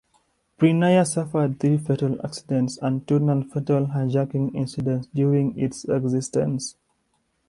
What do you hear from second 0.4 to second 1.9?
Prinair suffered three